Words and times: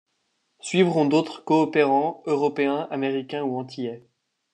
Suivront 0.61 1.05
d'autres 1.05 1.43
coopérants, 1.43 2.23
européens, 2.25 2.87
américains 2.89 3.43
ou 3.43 3.59
antillais. 3.59 4.03